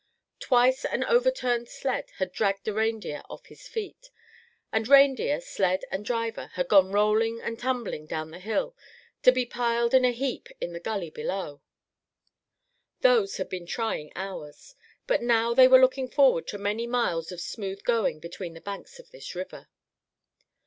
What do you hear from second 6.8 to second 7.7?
rolling and